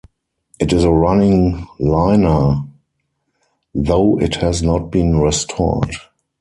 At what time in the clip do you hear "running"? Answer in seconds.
0.91-1.67